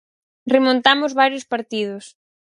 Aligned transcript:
Remontamos 0.53 1.11
varios 1.21 1.45
partidos. 1.53 2.03